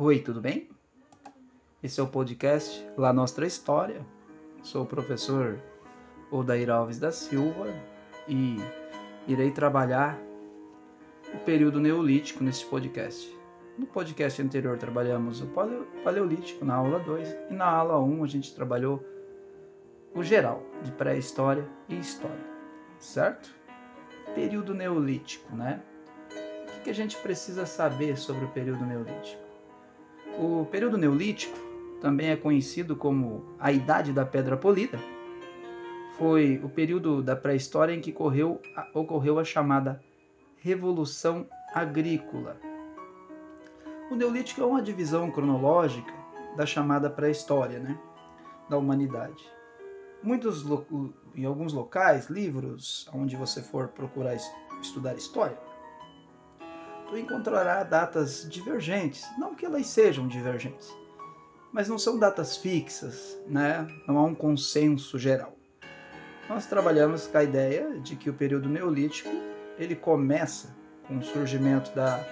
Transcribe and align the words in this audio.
Oi, 0.00 0.20
tudo 0.20 0.40
bem? 0.40 0.68
Esse 1.82 1.98
é 1.98 2.02
o 2.04 2.06
podcast 2.06 2.88
La 2.96 3.12
Nostra 3.12 3.44
História. 3.44 4.06
Sou 4.62 4.84
o 4.84 4.86
professor 4.86 5.58
Odair 6.30 6.70
Alves 6.70 7.00
da 7.00 7.10
Silva 7.10 7.66
e 8.28 8.58
irei 9.26 9.50
trabalhar 9.50 10.16
o 11.34 11.38
período 11.38 11.80
neolítico 11.80 12.44
nesse 12.44 12.64
podcast. 12.66 13.36
No 13.76 13.88
podcast 13.88 14.40
anterior 14.40 14.78
trabalhamos 14.78 15.40
o 15.40 15.48
paleolítico 16.04 16.64
na 16.64 16.76
aula 16.76 17.00
2 17.00 17.36
e 17.50 17.54
na 17.54 17.66
aula 17.66 17.98
1 17.98 18.22
a 18.22 18.26
gente 18.28 18.54
trabalhou 18.54 19.04
o 20.14 20.22
geral 20.22 20.62
de 20.80 20.92
pré-história 20.92 21.68
e 21.88 21.98
história, 21.98 22.46
certo? 23.00 23.52
Período 24.32 24.72
neolítico, 24.74 25.56
né? 25.56 25.82
O 26.78 26.82
que 26.84 26.90
a 26.90 26.94
gente 26.94 27.16
precisa 27.16 27.66
saber 27.66 28.16
sobre 28.16 28.44
o 28.44 28.48
período 28.50 28.86
neolítico? 28.86 29.47
O 30.38 30.64
período 30.66 30.96
neolítico, 30.96 31.58
também 32.00 32.30
é 32.30 32.36
conhecido 32.36 32.94
como 32.94 33.44
a 33.58 33.72
Idade 33.72 34.12
da 34.12 34.24
Pedra 34.24 34.56
Polida, 34.56 34.96
foi 36.16 36.60
o 36.62 36.68
período 36.68 37.20
da 37.20 37.34
pré-história 37.34 37.92
em 37.92 38.00
que 38.00 38.10
ocorreu, 38.10 38.62
ocorreu 38.94 39.40
a 39.40 39.44
chamada 39.44 40.00
Revolução 40.58 41.44
Agrícola. 41.74 42.56
O 44.10 44.14
Neolítico 44.14 44.60
é 44.62 44.64
uma 44.64 44.80
divisão 44.80 45.28
cronológica 45.28 46.12
da 46.56 46.64
chamada 46.64 47.10
pré-história 47.10 47.80
né, 47.80 47.98
da 48.68 48.78
humanidade. 48.78 49.44
Muitos, 50.22 50.64
em 51.34 51.44
alguns 51.44 51.72
locais, 51.72 52.30
livros 52.30 53.08
onde 53.12 53.34
você 53.34 53.60
for 53.60 53.88
procurar 53.88 54.36
estudar 54.80 55.14
história, 55.14 55.58
tu 57.08 57.16
encontrará 57.16 57.82
datas 57.82 58.46
divergentes, 58.48 59.24
não 59.38 59.54
que 59.54 59.64
elas 59.64 59.86
sejam 59.86 60.28
divergentes, 60.28 60.94
mas 61.72 61.88
não 61.88 61.98
são 61.98 62.18
datas 62.18 62.56
fixas, 62.56 63.40
né? 63.46 63.86
Não 64.06 64.18
há 64.18 64.24
um 64.24 64.34
consenso 64.34 65.18
geral 65.18 65.58
nós 66.48 66.64
trabalhamos 66.64 67.26
com 67.26 67.36
a 67.36 67.44
ideia 67.44 68.00
de 68.00 68.16
que 68.16 68.30
o 68.30 68.34
período 68.34 68.68
neolítico 68.68 69.28
ele 69.78 69.94
começa 69.94 70.74
com 71.06 71.18
o 71.18 71.22
surgimento 71.22 71.94
da 71.94 72.24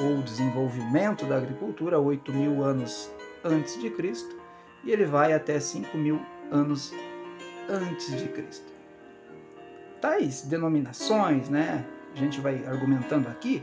ou 0.00 0.22
desenvolvimento 0.22 1.26
da 1.26 1.36
agricultura 1.36 1.98
8 1.98 2.32
mil 2.32 2.64
anos 2.64 3.10
antes 3.44 3.78
de 3.78 3.90
Cristo 3.90 4.34
e 4.82 4.90
ele 4.90 5.04
vai 5.04 5.34
até 5.34 5.60
5 5.60 5.96
mil 5.98 6.18
anos 6.50 6.90
antes 7.68 8.16
de 8.16 8.28
Cristo. 8.28 8.72
Tais 10.00 10.40
denominações, 10.42 11.50
né, 11.50 11.84
a 12.14 12.16
gente 12.16 12.40
vai 12.40 12.64
argumentando 12.64 13.28
aqui, 13.28 13.62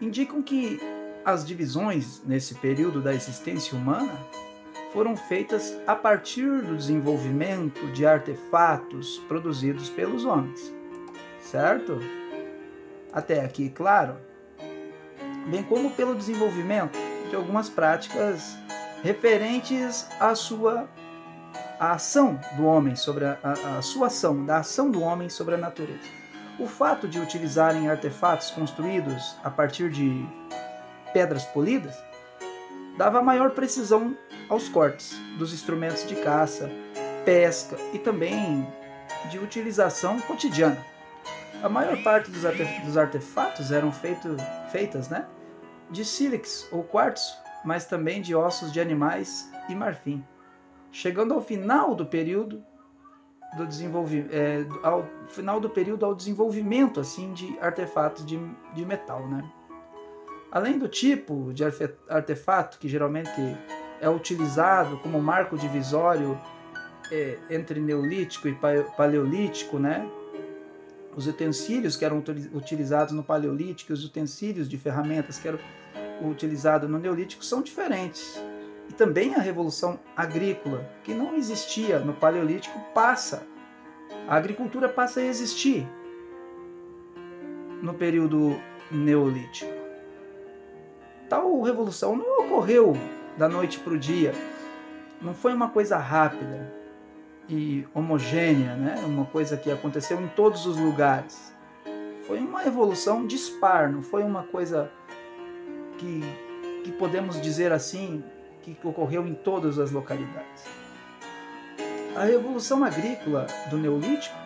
indicam 0.00 0.42
que 0.42 0.80
as 1.24 1.46
divisões 1.46 2.22
nesse 2.24 2.54
período 2.56 3.00
da 3.00 3.14
existência 3.14 3.76
humana 3.76 4.12
foram 4.92 5.16
feitas 5.16 5.76
a 5.86 5.96
partir 5.96 6.62
do 6.62 6.76
desenvolvimento 6.76 7.86
de 7.92 8.06
artefatos 8.06 9.18
produzidos 9.26 9.88
pelos 9.88 10.24
homens. 10.24 10.72
Certo? 11.40 11.98
Até 13.12 13.44
aqui, 13.44 13.70
claro. 13.70 14.16
Bem 15.48 15.62
como 15.62 15.90
pelo 15.90 16.14
desenvolvimento 16.14 16.98
de 17.28 17.36
algumas 17.36 17.68
práticas 17.68 18.56
referentes 19.02 20.06
à 20.20 20.34
sua 20.34 20.88
a 21.78 21.92
ação 21.92 22.38
do 22.56 22.64
homem 22.64 22.94
sobre 22.94 23.24
a, 23.24 23.38
a, 23.42 23.78
a 23.78 23.82
sua 23.82 24.06
ação, 24.06 24.44
da 24.44 24.58
ação 24.58 24.90
do 24.90 25.00
homem 25.00 25.28
sobre 25.28 25.56
a 25.56 25.58
natureza. 25.58 26.23
O 26.58 26.66
fato 26.68 27.08
de 27.08 27.18
utilizarem 27.18 27.88
artefatos 27.88 28.50
construídos 28.52 29.36
a 29.42 29.50
partir 29.50 29.90
de 29.90 30.24
pedras 31.12 31.44
polidas 31.46 31.96
dava 32.96 33.20
maior 33.20 33.50
precisão 33.50 34.16
aos 34.48 34.68
cortes 34.68 35.18
dos 35.36 35.52
instrumentos 35.52 36.06
de 36.06 36.14
caça, 36.16 36.70
pesca 37.24 37.76
e 37.92 37.98
também 37.98 38.64
de 39.30 39.38
utilização 39.38 40.20
cotidiana. 40.20 40.84
A 41.60 41.68
maior 41.68 42.00
parte 42.04 42.30
dos, 42.30 42.96
artefatos 42.96 43.72
eram 43.72 43.90
feito, 43.90 44.36
feitas 44.70 45.08
né, 45.08 45.26
de 45.90 46.04
sílex 46.04 46.68
ou 46.70 46.84
quartzo, 46.84 47.34
mas 47.64 47.84
também 47.84 48.22
de 48.22 48.34
ossos 48.34 48.72
de 48.72 48.80
animais 48.80 49.50
e 49.68 49.74
marfim. 49.74 50.24
Chegando 50.92 51.34
ao 51.34 51.40
final 51.40 51.94
do 51.94 52.06
período 52.06 52.62
do 53.56 53.66
desenvolvimento, 53.66 54.32
é, 54.32 54.66
ao 54.82 55.06
final 55.28 55.60
do 55.60 55.68
período 55.68 56.04
ao 56.04 56.14
desenvolvimento 56.14 57.00
assim 57.00 57.32
de 57.32 57.56
artefatos 57.60 58.24
de, 58.26 58.38
de 58.74 58.84
metal, 58.84 59.26
né? 59.28 59.44
Além 60.50 60.78
do 60.78 60.88
tipo 60.88 61.52
de 61.52 61.64
artefato 62.08 62.78
que 62.78 62.88
geralmente 62.88 63.30
é 64.00 64.08
utilizado 64.08 64.98
como 64.98 65.20
marco 65.20 65.56
divisório 65.56 66.40
é, 67.10 67.38
entre 67.50 67.80
neolítico 67.80 68.48
e 68.48 68.54
paleolítico, 68.96 69.78
né? 69.78 70.08
Os 71.16 71.26
utensílios 71.26 71.96
que 71.96 72.04
eram 72.04 72.22
utilizados 72.52 73.12
no 73.12 73.22
paleolítico, 73.22 73.92
os 73.92 74.04
utensílios 74.04 74.68
de 74.68 74.76
ferramentas 74.76 75.38
que 75.38 75.46
eram 75.46 75.58
utilizados 76.22 76.88
no 76.88 76.98
neolítico 76.98 77.44
são 77.44 77.62
diferentes. 77.62 78.40
E 78.88 78.92
também 78.92 79.34
a 79.34 79.38
revolução 79.38 79.98
agrícola, 80.16 80.88
que 81.02 81.14
não 81.14 81.34
existia 81.36 81.98
no 81.98 82.14
paleolítico, 82.14 82.78
passa. 82.94 83.46
A 84.28 84.36
agricultura 84.36 84.88
passa 84.88 85.20
a 85.20 85.24
existir 85.24 85.86
no 87.82 87.94
período 87.94 88.58
neolítico. 88.90 89.72
Tal 91.28 91.60
revolução 91.62 92.16
não 92.16 92.44
ocorreu 92.44 92.94
da 93.36 93.48
noite 93.48 93.78
para 93.80 93.94
o 93.94 93.98
dia, 93.98 94.32
não 95.20 95.34
foi 95.34 95.54
uma 95.54 95.70
coisa 95.70 95.96
rápida 95.96 96.72
e 97.48 97.86
homogênea, 97.94 98.74
né? 98.74 99.02
uma 99.06 99.24
coisa 99.26 99.56
que 99.56 99.70
aconteceu 99.70 100.20
em 100.20 100.28
todos 100.28 100.66
os 100.66 100.76
lugares. 100.76 101.52
Foi 102.26 102.38
uma 102.38 102.64
evolução 102.64 103.26
dispar, 103.26 103.90
não 103.90 104.02
foi 104.02 104.22
uma 104.22 104.44
coisa 104.44 104.90
que, 105.98 106.20
que 106.84 106.92
podemos 106.92 107.40
dizer 107.40 107.72
assim, 107.72 108.24
que 108.72 108.86
ocorreu 108.86 109.26
em 109.26 109.34
todas 109.34 109.78
as 109.78 109.90
localidades. 109.90 110.64
A 112.16 112.24
revolução 112.24 112.84
agrícola 112.84 113.46
do 113.68 113.76
Neolítico 113.76 114.36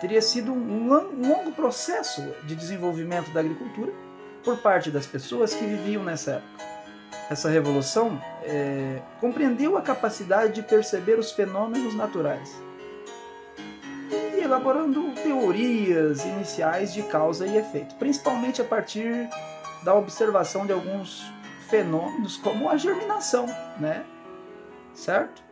teria 0.00 0.20
sido 0.20 0.52
um 0.52 0.88
longo 0.88 1.52
processo 1.52 2.22
de 2.44 2.54
desenvolvimento 2.54 3.30
da 3.32 3.40
agricultura 3.40 3.92
por 4.44 4.58
parte 4.58 4.90
das 4.90 5.06
pessoas 5.06 5.54
que 5.54 5.64
viviam 5.64 6.04
nessa 6.04 6.32
época. 6.32 6.64
Essa 7.30 7.48
revolução 7.48 8.20
é, 8.44 9.00
compreendeu 9.20 9.76
a 9.76 9.82
capacidade 9.82 10.52
de 10.54 10.62
perceber 10.62 11.18
os 11.18 11.32
fenômenos 11.32 11.94
naturais 11.94 12.54
e 14.36 14.40
elaborando 14.40 15.10
teorias 15.22 16.24
iniciais 16.24 16.94
de 16.94 17.02
causa 17.02 17.46
e 17.46 17.56
efeito, 17.56 17.96
principalmente 17.96 18.60
a 18.60 18.64
partir 18.64 19.28
da 19.82 19.94
observação 19.94 20.66
de 20.66 20.72
alguns 20.72 21.24
fenômenos 21.68 22.36
como 22.36 22.68
a 22.68 22.76
germinação, 22.76 23.46
né? 23.78 24.04
Certo? 24.94 25.42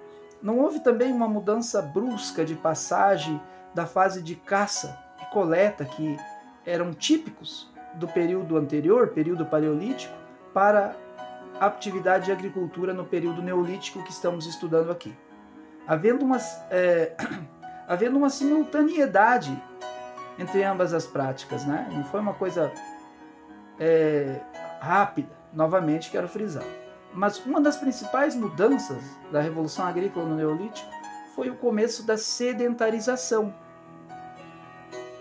Não 0.43 0.59
houve 0.59 0.81
também 0.81 1.13
uma 1.13 1.29
mudança 1.29 1.81
brusca 1.81 2.45
de 2.45 2.55
passagem 2.55 3.41
da 3.75 3.87
fase 3.87 4.23
de 4.23 4.35
caça 4.35 4.99
e 5.23 5.27
coleta 5.33 5.85
que 5.85 6.17
eram 6.67 6.93
típicos 6.93 7.73
do 7.95 8.07
período 8.09 8.57
anterior, 8.57 9.09
período 9.09 9.45
paleolítico, 9.47 10.15
para 10.53 10.95
a 11.61 11.67
atividade 11.67 12.27
de 12.27 12.33
agricultura 12.33 12.93
no 12.93 13.05
período 13.05 13.43
neolítico 13.43 14.03
que 14.03 14.11
estamos 14.11 14.47
estudando 14.47 14.91
aqui. 14.91 15.15
Havendo 15.87 16.25
uma, 16.25 16.39
é, 16.71 17.13
havendo 17.87 18.17
uma 18.17 18.31
simultaneidade 18.31 19.61
entre 20.39 20.63
ambas 20.65 20.93
as 20.93 21.07
práticas, 21.07 21.65
né? 21.65 21.89
não 21.93 22.05
foi 22.05 22.21
uma 22.21 22.35
coisa 22.35 22.73
é, 23.79 24.41
rápida, 24.81 25.44
novamente 25.55 26.11
quero 26.11 26.29
frisar. 26.29 26.65
Mas 27.13 27.39
uma 27.47 27.61
das 27.61 27.77
principais 27.77 28.35
mudanças 28.35 29.03
da 29.31 29.41
Revolução 29.41 29.87
Agrícola 29.87 30.27
no 30.27 30.35
Neolítico 30.35 30.91
foi 31.35 31.49
o 31.49 31.57
começo 31.57 32.05
da 32.05 32.17
sedentarização 32.17 33.55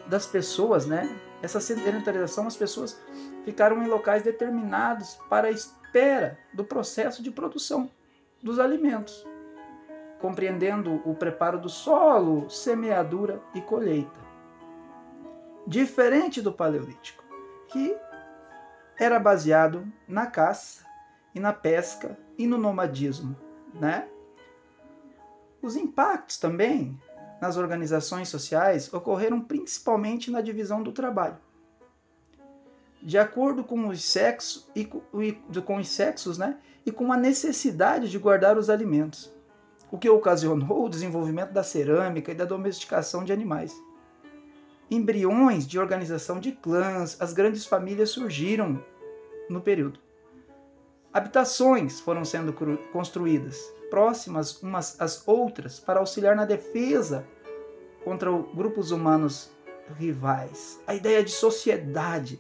das 0.08 0.26
pessoas, 0.26 0.86
né? 0.86 1.10
Essa 1.42 1.60
sedentarização, 1.60 2.48
as 2.48 2.56
pessoas 2.56 3.00
ficaram 3.44 3.84
em 3.84 3.88
locais 3.88 4.24
determinados 4.24 5.20
para 5.30 5.48
a 5.48 5.52
espera 5.52 6.38
do 6.54 6.64
processo 6.64 7.22
de 7.22 7.30
produção 7.30 7.90
dos 8.42 8.60
alimentos, 8.60 9.26
compreendendo 10.20 11.02
o 11.06 11.14
preparo 11.16 11.60
do 11.60 11.70
solo, 11.70 12.50
semeadura 12.50 13.42
e 13.54 13.62
colheita. 13.62 14.20
Diferente 15.66 16.42
do 16.42 16.52
Paleolítico, 16.52 17.24
que 17.68 17.96
era 19.00 19.20
baseado 19.20 19.88
na 20.08 20.28
caça 20.28 20.86
e 21.34 21.40
na 21.40 21.54
pesca 21.54 22.18
e 22.38 22.46
no 22.48 22.58
nomadismo, 22.58 23.36
né? 23.74 24.08
Os 25.62 25.76
impactos 25.76 26.38
também 26.38 27.00
nas 27.42 27.58
organizações 27.58 28.30
sociais 28.30 28.94
ocorreram 28.94 29.42
principalmente 29.42 30.30
na 30.32 30.42
divisão 30.42 30.84
do 30.84 30.92
trabalho. 30.92 31.38
de 33.02 33.18
acordo 33.18 33.66
com 33.66 33.90
os 33.90 34.02
sexos 34.02 34.66
e 34.74 34.86
com 34.86 35.78
os 35.78 35.90
sexos, 35.90 36.38
né? 36.38 36.58
E 36.86 36.92
com 36.92 37.12
a 37.12 37.18
necessidade 37.18 38.10
de 38.10 38.18
guardar 38.18 38.58
os 38.58 38.70
alimentos, 38.70 39.34
o 39.92 39.98
que 39.98 40.10
ocasionou 40.10 40.86
o 40.86 40.90
desenvolvimento 40.90 41.52
da 41.52 41.64
cerâmica 41.64 42.32
e 42.32 42.36
da 42.36 42.46
domesticação 42.46 43.26
de 43.26 43.34
animais. 43.34 43.76
Embriões 44.94 45.66
de 45.66 45.80
organização 45.80 46.40
de 46.40 46.52
clãs, 46.52 47.20
as 47.20 47.34
grandes 47.34 47.66
famílias 47.66 48.12
surgiram 48.12 48.80
no 49.50 49.60
período. 49.60 50.00
Habitações 51.12 52.00
foram 52.00 52.24
sendo 52.24 52.54
construídas, 52.92 53.60
próximas 53.90 54.62
umas 54.62 55.02
às 55.02 55.28
outras, 55.28 55.80
para 55.80 56.00
auxiliar 56.00 56.36
na 56.36 56.46
defesa 56.46 57.26
contra 58.04 58.32
grupos 58.54 58.92
humanos 58.92 59.50
rivais. 59.98 60.80
A 60.86 60.94
ideia 60.94 61.24
de 61.24 61.32
sociedade 61.32 62.40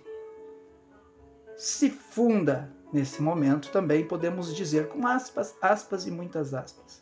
se 1.57 1.89
funda 1.89 2.71
nesse 2.93 3.19
momento 3.19 3.71
também, 3.71 4.07
podemos 4.07 4.55
dizer, 4.55 4.89
com 4.89 5.07
aspas, 5.07 5.55
aspas 5.59 6.05
e 6.05 6.11
muitas 6.11 6.53
aspas. 6.53 7.01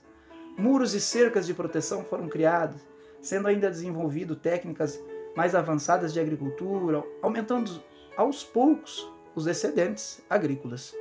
Muros 0.58 0.94
e 0.94 1.02
cercas 1.02 1.46
de 1.46 1.54
proteção 1.54 2.06
foram 2.06 2.30
criados, 2.30 2.80
sendo 3.22 3.50
ainda 3.50 3.70
desenvolvido 3.70 4.34
técnicas 4.34 4.98
mais 5.36 5.56
avançadas 5.56 6.14
de 6.14 6.20
agricultura, 6.20 7.04
aumentando 7.22 7.84
aos 8.18 8.44
poucos 8.44 9.12
os 9.36 9.48
excedentes 9.48 10.22
agrícolas. 10.30 10.96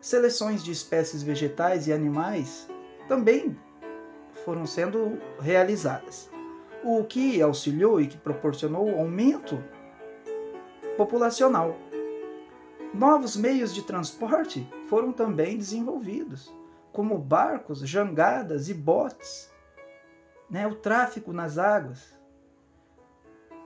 Seleções 0.00 0.62
de 0.62 0.72
espécies 0.72 1.22
vegetais 1.22 1.86
e 1.86 1.92
animais 1.92 2.68
também 3.08 3.56
foram 4.44 4.66
sendo 4.66 5.18
realizadas, 5.40 6.30
o 6.84 7.04
que 7.04 7.42
auxiliou 7.42 8.00
e 8.00 8.06
que 8.06 8.16
proporcionou 8.16 8.98
aumento 8.98 9.62
populacional. 10.96 11.76
Novos 12.94 13.36
meios 13.36 13.74
de 13.74 13.82
transporte 13.82 14.68
foram 14.88 15.12
também 15.12 15.58
desenvolvidos, 15.58 16.52
como 16.92 17.18
barcos, 17.18 17.80
jangadas 17.80 18.68
e 18.68 18.74
botes. 18.74 19.52
Né? 20.48 20.66
O 20.66 20.74
tráfego 20.74 21.32
nas 21.32 21.58
águas, 21.58 22.17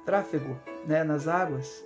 tráfego 0.04 0.58
né, 0.86 1.04
nas 1.04 1.28
águas, 1.28 1.84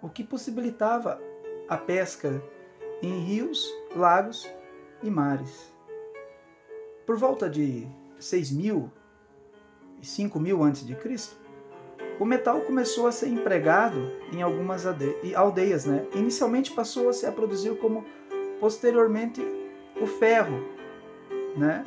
o 0.00 0.08
que 0.08 0.24
possibilitava 0.24 1.20
a 1.68 1.76
pesca 1.76 2.42
em 3.02 3.20
rios, 3.20 3.68
lagos 3.94 4.48
e 5.02 5.10
mares. 5.10 5.72
Por 7.06 7.16
volta 7.16 7.48
de 7.48 7.86
6 8.18 8.52
mil 8.52 8.90
e 10.00 10.06
5 10.06 10.38
mil 10.38 10.62
antes 10.62 10.86
de 10.86 10.94
Cristo, 10.94 11.36
o 12.20 12.24
metal 12.24 12.60
começou 12.60 13.06
a 13.06 13.12
ser 13.12 13.28
empregado 13.28 14.12
em 14.32 14.42
algumas 14.42 14.84
aldeias, 14.86 15.84
né? 15.84 16.06
Inicialmente 16.14 16.70
passou 16.72 17.08
a 17.08 17.12
se 17.12 17.30
produzir 17.32 17.76
como 17.78 18.04
posteriormente 18.60 19.40
o 20.00 20.06
ferro, 20.06 20.62
né? 21.56 21.84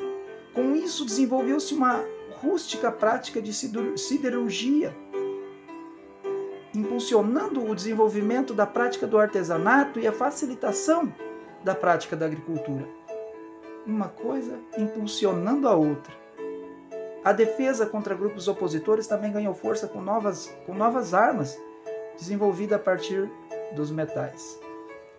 Com 0.52 0.74
isso 0.74 1.04
desenvolveu-se 1.04 1.74
uma 1.74 2.04
rústica 2.42 2.90
prática 2.90 3.40
de 3.40 3.52
siderurgia, 3.52 4.94
impulsionando 6.74 7.64
o 7.64 7.74
desenvolvimento 7.74 8.52
da 8.52 8.66
prática 8.66 9.06
do 9.06 9.18
artesanato 9.18 9.98
e 9.98 10.06
a 10.06 10.12
facilitação 10.12 11.12
da 11.64 11.74
prática 11.74 12.14
da 12.14 12.26
agricultura. 12.26 12.86
Uma 13.86 14.08
coisa 14.08 14.58
impulsionando 14.76 15.68
a 15.68 15.74
outra. 15.74 16.14
A 17.24 17.32
defesa 17.32 17.86
contra 17.86 18.14
grupos 18.14 18.46
opositores 18.46 19.06
também 19.06 19.32
ganhou 19.32 19.54
força 19.54 19.88
com 19.88 20.00
novas, 20.00 20.54
com 20.64 20.74
novas 20.74 21.14
armas 21.14 21.58
desenvolvidas 22.16 22.78
a 22.78 22.82
partir 22.82 23.30
dos 23.74 23.90
metais. 23.90 24.60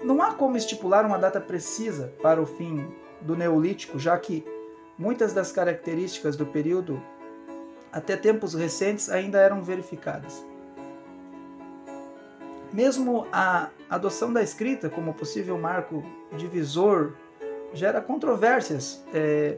Não 0.02 0.22
há 0.22 0.34
como 0.34 0.56
estipular 0.56 1.06
uma 1.06 1.18
data 1.18 1.42
precisa 1.42 2.14
para 2.22 2.42
o 2.42 2.46
fim 2.46 2.88
do 3.22 3.36
Neolítico, 3.36 3.98
já 3.98 4.18
que 4.18 4.46
muitas 4.97 5.33
das 5.33 5.51
características 5.51 6.35
do 6.35 6.45
período, 6.45 7.01
até 7.91 8.15
tempos 8.17 8.53
recentes, 8.53 9.09
ainda 9.09 9.39
eram 9.39 9.63
verificadas. 9.63 10.45
Mesmo 12.73 13.27
a 13.31 13.69
adoção 13.89 14.33
da 14.33 14.41
escrita 14.44 14.89
como 14.89 15.13
possível 15.13 15.57
marco 15.57 16.03
divisor 16.38 17.13
gera 17.73 18.01
controvérsias, 18.01 19.03
é, 19.13 19.57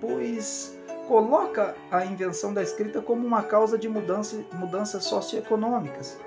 pois 0.00 0.78
coloca 1.08 1.74
a 1.90 2.04
invenção 2.04 2.54
da 2.54 2.62
escrita 2.62 3.02
como 3.02 3.26
uma 3.26 3.42
causa 3.42 3.76
de 3.76 3.88
mudança, 3.88 4.36
mudanças 4.52 5.04
socioeconômicas, 5.04 6.18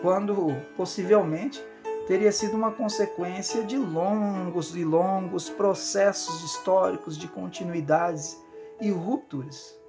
quando 0.00 0.56
possivelmente 0.76 1.62
teria 2.10 2.32
sido 2.32 2.56
uma 2.56 2.72
consequência 2.72 3.62
de 3.64 3.78
longos 3.78 4.74
e 4.74 4.84
longos 4.84 5.48
processos 5.48 6.42
históricos 6.42 7.16
de 7.16 7.28
continuidades 7.28 8.36
e 8.80 8.90
rupturas. 8.90 9.80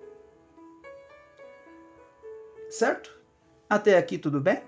Certo? 2.69 3.19
Até 3.67 3.97
aqui 3.97 4.19
tudo 4.19 4.39
bem? 4.39 4.61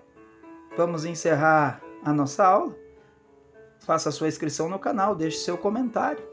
Vamos 0.76 1.06
encerrar 1.06 1.80
a 2.04 2.12
nossa 2.12 2.44
aula. 2.44 2.76
Faça 3.82 4.10
sua 4.10 4.30
inscrição 4.30 4.68
no 4.68 4.80
canal, 4.80 5.16
deixe 5.16 5.38
seu 5.38 5.56
comentário. 5.56 6.28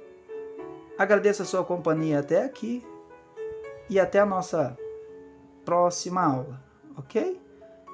Agradeço 0.96 1.42
a 1.42 1.44
sua 1.44 1.62
companhia 1.62 2.20
até 2.20 2.42
aqui 2.42 2.82
e 3.90 4.00
até 4.00 4.20
a 4.20 4.24
nossa 4.24 4.74
próxima 5.66 6.24
aula, 6.24 6.64
ok? 6.96 7.38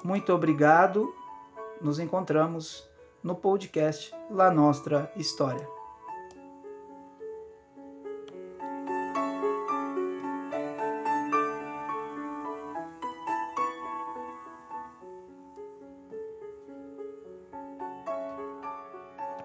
Muito 0.05 0.32
obrigado. 0.32 1.12
Nos 1.82 1.99
encontramos 1.99 2.88
no 3.26 3.34
podcast 3.40 4.12
La 4.31 4.52
Nostra 4.52 5.11
História. 5.17 5.75